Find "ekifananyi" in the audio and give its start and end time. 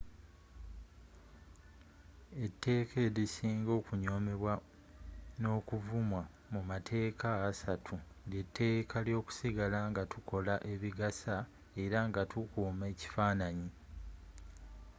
12.93-13.69